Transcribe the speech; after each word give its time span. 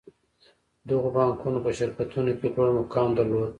دغو 0.89 1.09
بانکونو 1.15 1.59
په 1.65 1.71
شرکتونو 1.77 2.31
کې 2.39 2.47
لوړ 2.55 2.67
مقام 2.79 3.09
درلود 3.17 3.49